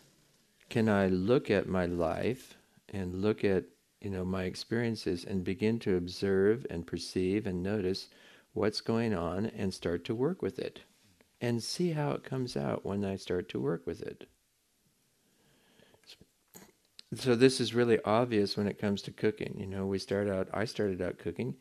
[0.69, 2.57] can I look at my life
[2.89, 3.65] and look at
[4.01, 8.09] you know my experiences and begin to observe and perceive and notice
[8.53, 10.81] what's going on and start to work with it
[11.41, 14.29] and see how it comes out when I start to work with it.
[17.15, 19.57] So this is really obvious when it comes to cooking.
[19.59, 21.57] You know, we start out I started out cooking.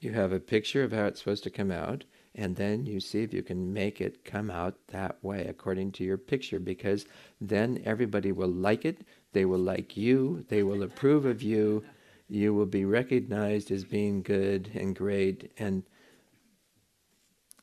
[0.00, 2.04] You have a picture of how it's supposed to come out
[2.36, 6.04] and then you see if you can make it come out that way according to
[6.04, 7.06] your picture because
[7.40, 9.00] then everybody will like it
[9.32, 11.82] they will like you they will approve of you
[12.28, 15.82] you will be recognized as being good and great and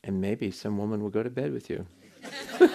[0.04, 1.86] and maybe some woman will go to bed with you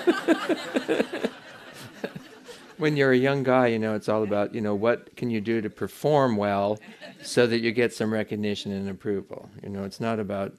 [2.77, 5.39] when you're a young guy you know it's all about you know what can you
[5.39, 6.77] do to perform well
[7.23, 10.53] so that you get some recognition and approval you know it's not about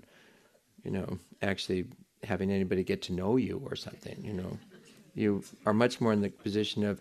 [0.84, 1.86] you know, actually
[2.22, 4.58] having anybody get to know you or something, you know.
[5.14, 7.00] You are much more in the position of,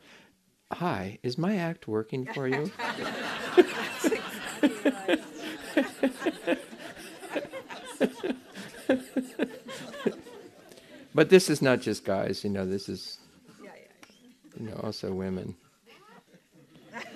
[0.72, 2.72] hi, is my act working for you?
[11.20, 13.18] but this is not just guys, you know, this is,
[14.58, 15.54] you know, also women.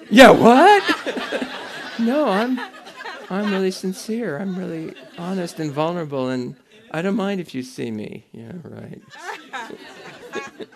[0.10, 0.84] Yeah, what?
[2.00, 2.60] no, I'm
[3.30, 4.40] I'm really sincere.
[4.40, 6.58] I'm really honest and vulnerable, and
[6.92, 8.26] I don't mind if you see me.
[8.34, 9.02] Yeah, right.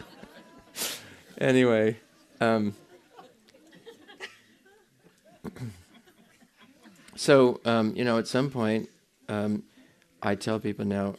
[1.37, 1.97] anyway,
[2.39, 2.73] um,
[7.17, 8.87] so um, you know, at some point,
[9.27, 9.63] um,
[10.23, 11.15] I tell people now,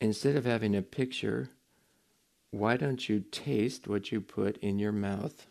[0.00, 1.50] instead of having a picture,
[2.50, 5.46] why don't you taste what you put in your mouth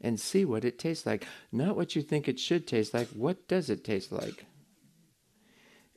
[0.00, 1.26] and see what it tastes like?
[1.50, 3.08] Not what you think it should taste like.
[3.08, 4.46] What does it taste like?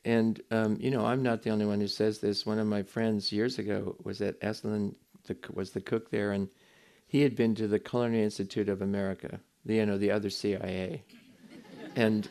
[0.04, 2.46] And um, you know, I'm not the only one who says this.
[2.46, 4.94] One of my friends years ago was at Esalen,
[5.26, 6.48] the, was the cook there, and
[7.08, 11.02] he had been to the Culinary Institute of America, the, you know, the other CIA,
[11.96, 12.28] and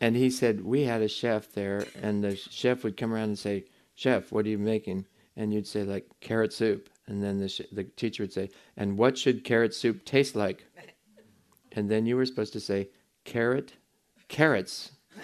[0.00, 3.38] and he said we had a chef there, and the chef would come around and
[3.38, 7.48] say, "Chef, what are you making?" And you'd say like carrot soup, and then the
[7.48, 10.64] sh- the teacher would say, "And what should carrot soup taste like?"
[11.74, 12.90] And then you were supposed to say,
[13.24, 13.72] "Carrot,
[14.28, 14.92] carrots."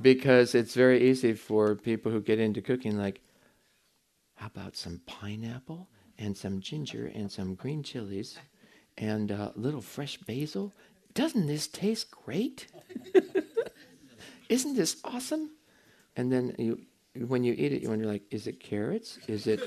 [0.00, 3.20] because it's very easy for people who get into cooking, like,
[4.36, 5.88] how about some pineapple
[6.18, 8.38] and some ginger and some green chilies
[8.96, 10.72] and a little fresh basil?
[11.14, 12.68] Doesn't this taste great?
[14.48, 15.50] Isn't this awesome?
[16.16, 16.80] And then you,
[17.26, 19.18] when you eat it, you wonder, like, is it carrots?
[19.28, 19.60] Is it,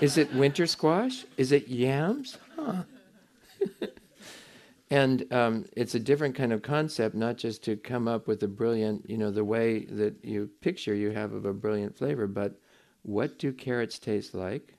[0.00, 1.24] is it winter squash?
[1.36, 2.38] Is it yams?
[2.56, 2.84] Huh.
[4.90, 8.48] And um, it's a different kind of concept, not just to come up with a
[8.48, 12.60] brilliant, you know, the way that you picture you have of a brilliant flavor, but
[13.02, 14.76] what do carrots taste like?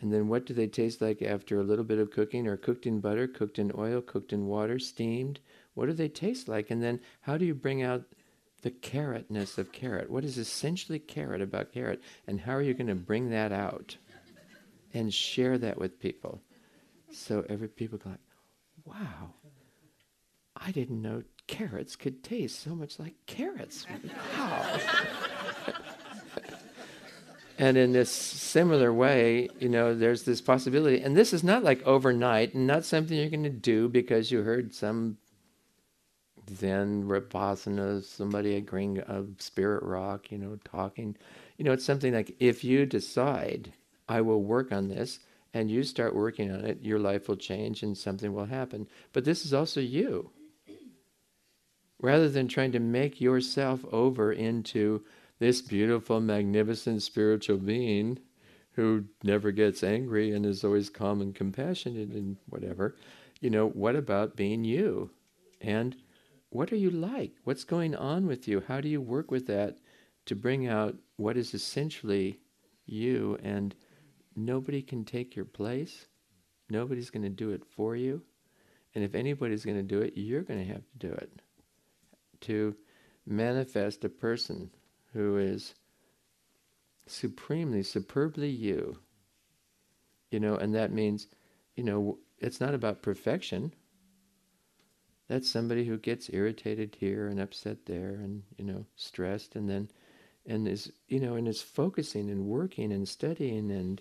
[0.00, 2.86] And then what do they taste like after a little bit of cooking or cooked
[2.86, 5.40] in butter, cooked in oil, cooked in water, steamed?
[5.78, 6.72] What do they taste like?
[6.72, 8.02] And then how do you bring out
[8.62, 10.10] the carrotness of carrot?
[10.10, 12.02] What is essentially carrot about carrot?
[12.26, 13.96] And how are you going to bring that out
[14.92, 16.42] and share that with people?
[17.12, 18.18] So every people go like,
[18.84, 19.34] wow,
[20.56, 23.86] I didn't know carrots could taste so much like carrots.
[24.36, 24.80] Wow.
[27.58, 31.00] and in this similar way, you know, there's this possibility.
[31.00, 34.42] And this is not like overnight and not something you're going to do because you
[34.42, 35.18] heard some
[36.50, 41.16] Zen Vipassana, somebody agreeing of Spirit Rock, you know, talking.
[41.56, 43.72] You know, it's something like if you decide,
[44.08, 45.18] I will work on this,
[45.54, 48.86] and you start working on it, your life will change and something will happen.
[49.12, 50.30] But this is also you.
[52.00, 55.02] Rather than trying to make yourself over into
[55.38, 58.18] this beautiful, magnificent spiritual being
[58.72, 62.94] who never gets angry and is always calm and compassionate and whatever,
[63.40, 65.10] you know, what about being you?
[65.60, 65.96] And
[66.50, 67.32] what are you like?
[67.44, 68.62] What's going on with you?
[68.66, 69.78] How do you work with that
[70.26, 72.40] to bring out what is essentially
[72.86, 73.74] you and
[74.38, 76.06] Nobody can take your place.
[76.70, 78.22] Nobody's going to do it for you.
[78.94, 81.42] And if anybody's going to do it, you're going to have to do it.
[82.42, 82.76] To
[83.26, 84.70] manifest a person
[85.12, 85.74] who is
[87.08, 89.00] supremely, superbly you.
[90.30, 91.26] You know, and that means,
[91.74, 93.74] you know, it's not about perfection.
[95.28, 99.90] That's somebody who gets irritated here and upset there and, you know, stressed and then
[100.46, 104.00] and is you know and is focusing and working and studying and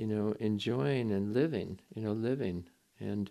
[0.00, 2.64] you know, enjoying and living, you know, living
[3.00, 3.30] and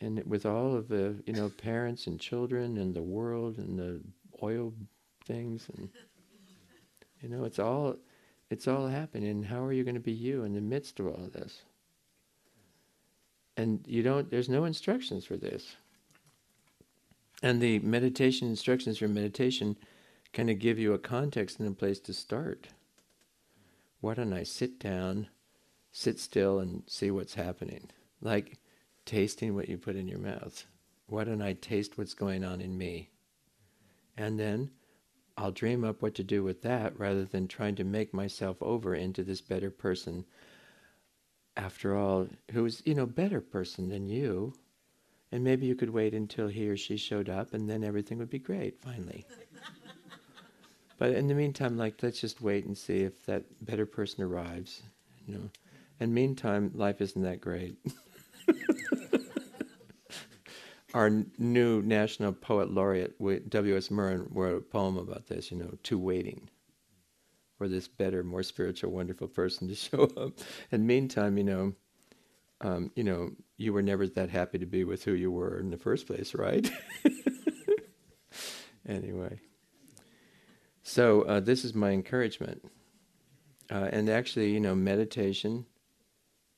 [0.00, 4.00] and with all of the, you know, parents and children and the world and the
[4.40, 4.72] oil
[5.26, 5.88] things and
[7.20, 7.96] you know, it's all
[8.48, 9.42] it's all happening.
[9.42, 11.62] How are you going to be you in the midst of all of this?
[13.56, 15.74] And you don't there's no instructions for this.
[17.42, 19.76] And the meditation instructions for meditation
[20.32, 22.68] kind of give you a context and a place to start.
[24.00, 25.28] Why don't I sit down
[25.98, 27.90] sit still and see what's happening.
[28.20, 28.58] Like
[29.04, 30.64] tasting what you put in your mouth.
[31.06, 33.10] Why don't I taste what's going on in me?
[34.16, 34.70] And then
[35.36, 38.94] I'll dream up what to do with that rather than trying to make myself over
[38.94, 40.24] into this better person.
[41.56, 44.54] After all, who's, you know, better person than you.
[45.30, 48.30] And maybe you could wait until he or she showed up and then everything would
[48.30, 49.26] be great, finally.
[50.98, 54.82] but in the meantime, like, let's just wait and see if that better person arrives,
[55.26, 55.50] you know.
[56.00, 57.76] And meantime, life isn't that great.
[60.94, 63.18] Our new national poet laureate,
[63.50, 63.90] W.S.
[63.90, 66.48] Merwin, wrote a poem about this, you know, to waiting
[67.58, 70.38] for this better, more spiritual, wonderful person to show up.
[70.72, 71.74] And meantime, you know,
[72.60, 75.70] um, you know, you were never that happy to be with who you were in
[75.70, 76.70] the first place, right?
[78.88, 79.40] anyway,
[80.82, 82.70] so uh, this is my encouragement,
[83.70, 85.66] uh, and actually, you know, meditation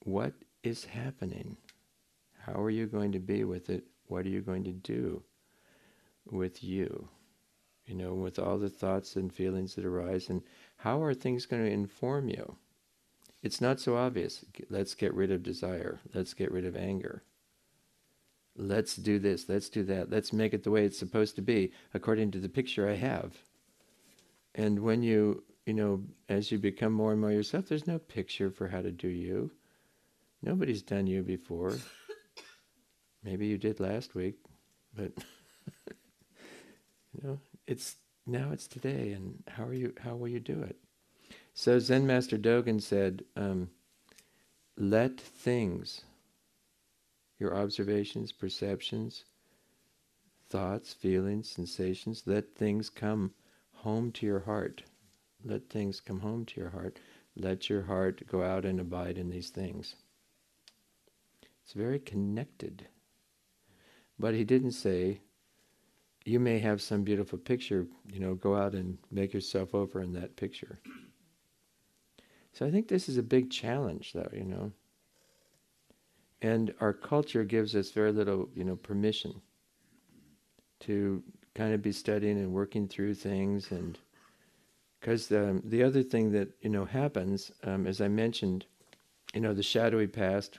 [0.04, 0.32] what
[0.62, 1.58] is happening?
[2.46, 3.84] How are you going to be with it?
[4.06, 5.22] What are you going to do
[6.30, 7.10] with you?
[7.90, 10.42] you know, with all the thoughts and feelings that arise, and
[10.76, 12.56] how are things going to inform you?
[13.42, 14.44] It's not so obvious.
[14.68, 16.00] Let's get rid of desire.
[16.14, 17.22] Let's get rid of anger.
[18.56, 19.48] Let's do this.
[19.48, 20.10] Let's do that.
[20.10, 23.34] Let's make it the way it's supposed to be according to the picture I have.
[24.54, 28.50] And when you, you know, as you become more and more yourself, there's no picture
[28.50, 29.50] for how to do you.
[30.42, 31.76] Nobody's done you before.
[33.22, 34.36] Maybe you did last week,
[34.94, 35.12] but
[37.12, 39.92] you know, it's now it's today, and how are you?
[40.00, 40.76] How will you do it?
[41.52, 43.70] So Zen Master Dogen said, um,
[44.76, 46.04] "Let things,
[47.38, 49.24] your observations, perceptions,
[50.48, 53.34] thoughts, feelings, sensations, let things come
[53.72, 54.82] home to your heart.
[55.44, 56.98] Let things come home to your heart.
[57.36, 59.96] Let your heart go out and abide in these things."
[61.62, 62.88] It's very connected.
[64.18, 65.20] But he didn't say,
[66.24, 70.12] you may have some beautiful picture, you know, go out and make yourself over in
[70.12, 70.80] that picture.
[72.52, 74.72] So I think this is a big challenge, though, you know.
[76.42, 79.40] And our culture gives us very little, you know, permission
[80.80, 81.22] to
[81.54, 83.70] kind of be studying and working through things.
[83.70, 83.98] And
[84.98, 88.64] because um, the other thing that, you know, happens, um, as I mentioned,
[89.34, 90.58] you know, the shadowy past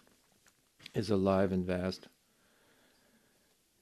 [0.94, 2.08] is alive and vast.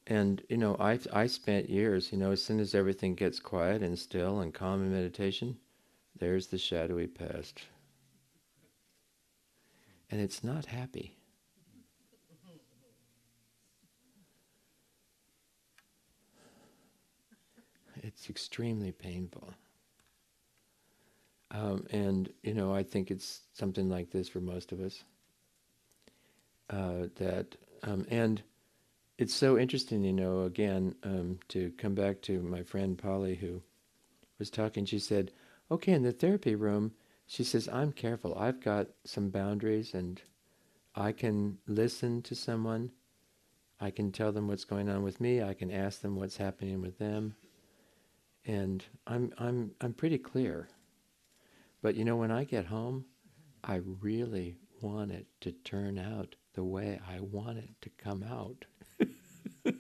[0.08, 3.84] And you know, I I spent years, you know, as soon as everything gets quiet
[3.84, 5.58] and still and calm in meditation,
[6.18, 7.62] there's the shadowy past.
[10.12, 11.16] And it's not happy.
[18.02, 19.54] It's extremely painful.
[21.52, 25.04] Um, and, you know, I think it's something like this for most of us
[26.70, 28.42] uh, that um, and
[29.18, 30.44] it's so interesting, you know.
[30.44, 33.62] Again, um, to come back to my friend Polly who
[34.38, 35.32] was talking, she said,
[35.72, 36.94] "Okay, in the therapy room."
[37.30, 38.36] She says, I'm careful.
[38.36, 40.20] I've got some boundaries and
[40.96, 42.90] I can listen to someone.
[43.80, 45.44] I can tell them what's going on with me.
[45.44, 47.36] I can ask them what's happening with them.
[48.46, 50.70] And I'm, I'm, I'm pretty clear.
[51.84, 53.06] But you know, when I get home,
[53.64, 58.66] I really want it to turn out the way I want it to come out.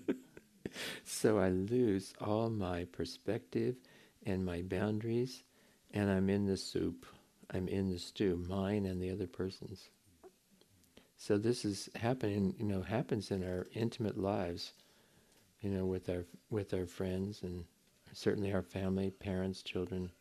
[1.03, 3.77] so I lose all my perspective
[4.23, 5.41] and my boundaries,
[5.89, 7.07] and I'm in the soup.
[7.51, 9.89] I'm in the stew, mine and the other person's.
[11.17, 14.73] So this is happening, you know, happens in our intimate lives,
[15.61, 17.65] you know, with our with our friends and
[18.13, 20.11] certainly our family, parents, children.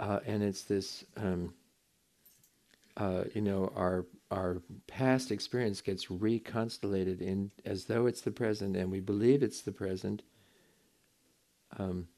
[0.00, 1.54] Uh, and it's this um,
[2.96, 8.76] uh, you know, our our past experience gets reconstellated in as though it's the present,
[8.76, 10.22] and we believe it's the present.
[11.78, 12.08] Um,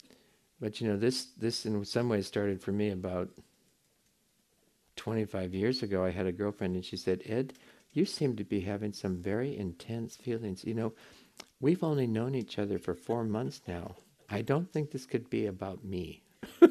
[0.62, 3.30] but you know, this this in some ways started for me about
[4.96, 6.04] 25 years ago.
[6.04, 7.54] I had a girlfriend, and she said, "Ed,
[7.92, 10.64] you seem to be having some very intense feelings.
[10.64, 10.92] You know,
[11.60, 13.96] we've only known each other for four months now.
[14.30, 16.22] I don't think this could be about me."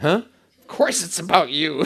[0.00, 0.22] Huh?
[0.60, 1.84] Of course it's about you.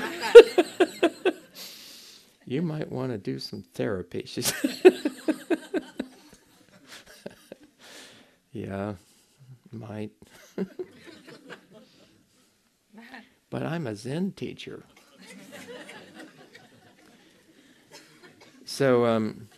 [2.46, 4.24] you might want to do some therapy.
[4.26, 4.93] She said.
[8.54, 8.94] Yeah,
[9.72, 10.12] might.
[13.50, 14.84] but I'm a Zen teacher.
[18.64, 19.48] so um,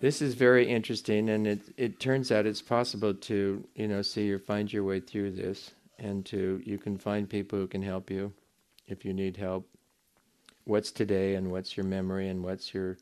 [0.00, 4.32] this is very interesting, and it, it turns out it's possible to you know see
[4.32, 8.08] or find your way through this and to you can find people who can help
[8.08, 8.32] you
[8.86, 9.68] if you need help.
[10.64, 12.98] What's today and what's your memory and what's your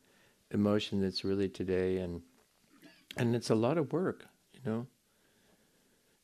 [0.50, 2.22] emotion that's really today and
[3.16, 4.26] and it's a lot of work,
[4.64, 4.86] you know.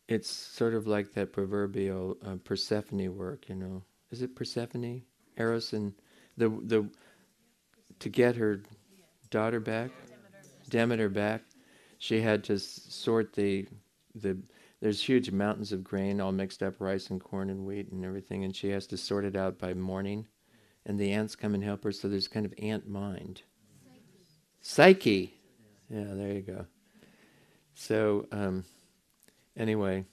[0.09, 3.83] It's sort of like that proverbial uh, Persephone work, you know.
[4.11, 5.03] Is it Persephone?
[5.37, 5.93] Eros and
[6.37, 6.89] the the
[7.99, 8.63] to get her
[9.31, 9.91] daughter back,
[10.71, 11.43] Demeter back,
[11.99, 13.67] she had to sort the
[14.15, 14.39] the
[14.81, 18.45] there's huge mountains of grain all mixed up rice and corn and wheat and everything
[18.45, 20.27] and she has to sort it out by morning
[20.85, 23.43] and the ants come and help her so there's kind of ant mind
[24.61, 25.35] psyche, psyche.
[25.89, 26.67] yeah there you go
[27.77, 28.65] so um,
[29.57, 30.05] anyway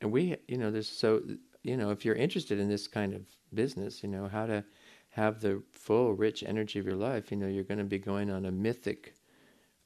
[0.00, 1.20] and we you know there's so
[1.62, 4.64] you know if you're interested in this kind of business you know how to
[5.10, 8.30] have the full rich energy of your life you know you're going to be going
[8.30, 9.14] on a mythic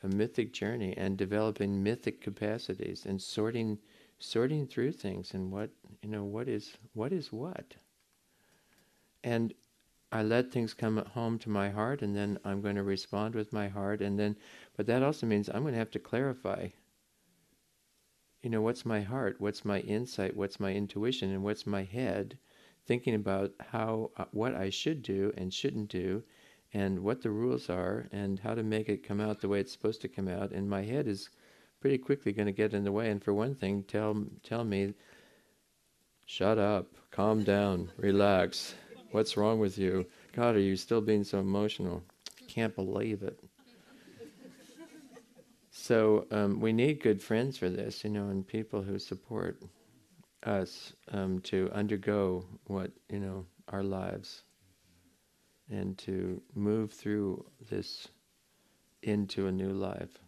[0.02, 3.78] a mythic journey and developing mythic capacities and sorting
[4.18, 5.70] sorting through things and what
[6.02, 7.74] you know what is what is what
[9.24, 9.54] and
[10.12, 13.50] I let things come home to my heart, and then I'm going to respond with
[13.50, 14.36] my heart, and then,
[14.76, 16.68] but that also means I'm going to have to clarify.
[18.42, 19.36] You know, what's my heart?
[19.38, 20.36] What's my insight?
[20.36, 21.30] What's my intuition?
[21.30, 22.38] And what's my head?
[22.84, 26.24] Thinking about how, uh, what I should do and shouldn't do,
[26.74, 29.70] and what the rules are, and how to make it come out the way it's
[29.70, 30.50] supposed to come out.
[30.50, 31.30] And my head is
[31.80, 33.10] pretty quickly going to get in the way.
[33.10, 34.94] And for one thing, tell tell me,
[36.26, 38.74] shut up, calm down, relax.
[39.12, 40.06] What's wrong with you?
[40.32, 42.02] God, are you still being so emotional?
[42.40, 43.38] I can't believe it.
[45.74, 49.62] So um, we need good friends for this, you know, and people who support
[50.44, 54.42] us um, to undergo what you know our lives
[55.70, 58.08] and to move through this
[59.02, 60.18] into a new life.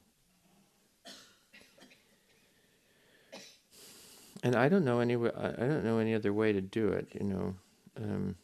[4.43, 7.27] And I don't know any I don't know any other way to do it, you
[7.27, 7.55] know.
[7.99, 8.35] Um,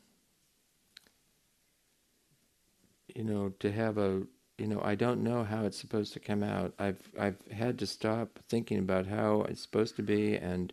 [3.14, 4.22] you know, to have a
[4.60, 6.74] you know, I don't know how it's supposed to come out.
[6.78, 10.72] I've I've had to stop thinking about how it's supposed to be and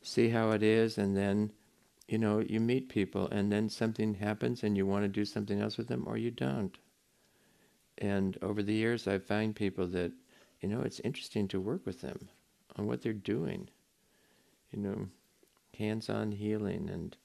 [0.00, 1.52] see how it is and then
[2.06, 5.60] you know, you meet people and then something happens and you want to do something
[5.60, 6.78] else with them or you don't.
[7.98, 10.12] And over the years I've found people that,
[10.60, 12.28] you know, it's interesting to work with them
[12.76, 13.68] on what they're doing.
[14.72, 15.08] You know,
[15.78, 17.16] hands-on healing and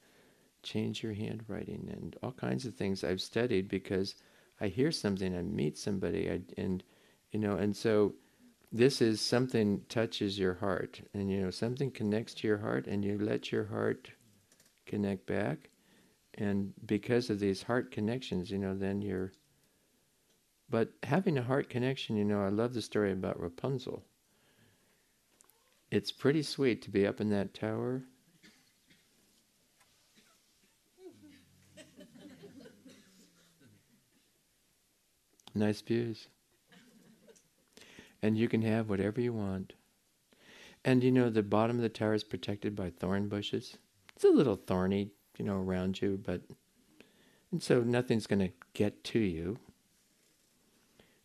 [0.64, 4.16] change your handwriting and all kinds of things I've studied because
[4.60, 6.84] I hear something, I meet somebody, I, and
[7.32, 8.16] you know, and so
[8.72, 13.03] this is something touches your heart, and you know, something connects to your heart, and
[13.03, 14.12] you let your heart
[14.86, 15.70] connect back,
[16.36, 19.32] and because of these heart connections, you know, then you're.
[20.70, 24.03] But having a heart connection, you know, I love the story about Rapunzel.
[25.91, 28.03] It's pretty sweet to be up in that tower
[35.56, 36.28] nice views.
[38.22, 39.74] And you can have whatever you want.
[40.84, 43.78] And you know, the bottom of the tower is protected by thorn bushes.
[44.16, 46.41] It's a little thorny, you know, around you, but.
[47.51, 49.60] And so nothing's going to get to you.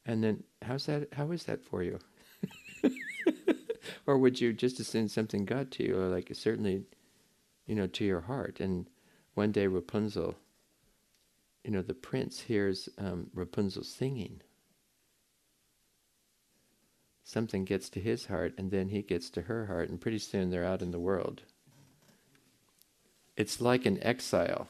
[0.06, 1.12] And then, how's that?
[1.14, 1.98] How is that for you?
[4.06, 6.84] or would you just assume something got to you, or like certainly,
[7.66, 8.60] you know, to your heart?
[8.60, 8.88] And
[9.34, 10.36] one day Rapunzel
[11.64, 14.40] you know, the prince hears um, Rapunzel singing.
[17.22, 20.50] Something gets to his heart, and then he gets to her heart, and pretty soon
[20.50, 21.42] they're out in the world.
[23.36, 24.68] It's like an exile.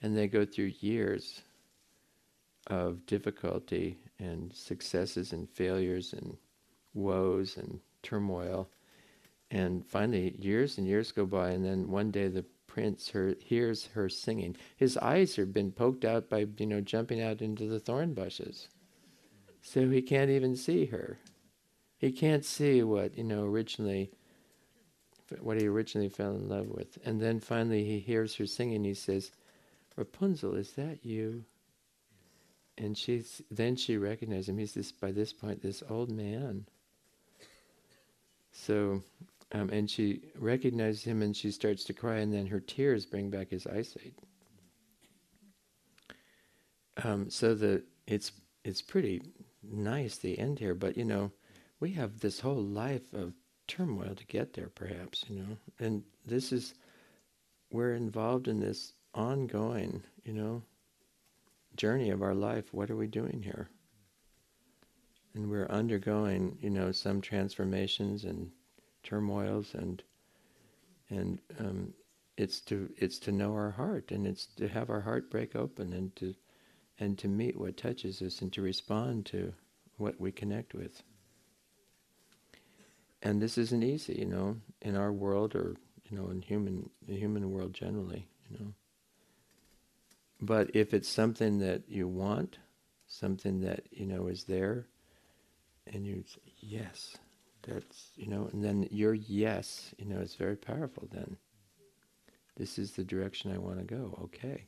[0.00, 1.42] And they go through years
[2.66, 6.36] of difficulty and successes and failures and
[6.94, 8.68] woes and turmoil.
[9.50, 13.88] And finally, years and years go by, and then one day the prince her, hears
[13.88, 14.56] her singing.
[14.76, 18.68] His eyes have been poked out by, you know, jumping out into the thorn bushes.
[19.60, 21.18] So he can't even see her.
[21.98, 24.10] He can't see what, you know, originally,
[25.40, 26.98] what he originally fell in love with.
[27.04, 28.84] And then finally he hears her singing.
[28.84, 29.32] He says,
[29.94, 31.44] Rapunzel, is that you?
[32.78, 34.56] And she's, then she recognizes him.
[34.56, 36.64] He's this, by this point, this old man.
[38.50, 39.02] So
[39.52, 43.30] um, and she recognizes him and she starts to cry, and then her tears bring
[43.30, 44.14] back his eyesight.
[47.04, 48.32] Um, so the it's
[48.64, 49.22] it's pretty
[49.62, 51.30] nice the end here, but you know,
[51.80, 53.34] we have this whole life of
[53.66, 56.74] turmoil to get there, perhaps you know, and this is
[57.70, 60.62] we're involved in this ongoing, you know,
[61.76, 62.72] journey of our life.
[62.72, 63.68] What are we doing here?
[65.34, 68.50] And we're undergoing, you know, some transformations and
[69.02, 70.02] turmoils and
[71.10, 71.92] and um,
[72.36, 75.92] it's to it's to know our heart and it's to have our heart break open
[75.92, 76.34] and to
[76.98, 79.52] and to meet what touches us and to respond to
[79.96, 81.02] what we connect with.
[83.22, 85.76] And this isn't easy, you know, in our world or
[86.10, 88.72] you know in human the human world generally, you know.
[90.40, 92.58] But if it's something that you want,
[93.06, 94.86] something that you know is there,
[95.86, 97.16] and you say, yes,
[97.62, 101.36] that's, you know, and then your yes, you know, is very powerful then.
[102.56, 104.18] This is the direction I want to go.
[104.24, 104.64] Okay.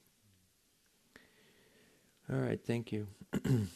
[2.32, 3.07] All right, thank you.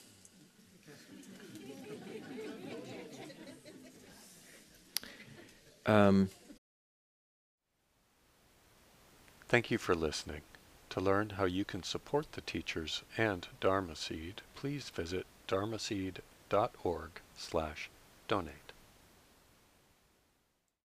[5.86, 6.30] um,
[9.48, 10.42] Thank you for listening.
[10.90, 17.88] To learn how you can support the teachers and Dharma Seed, please visit dharmaseed.org slash
[18.28, 18.67] donate.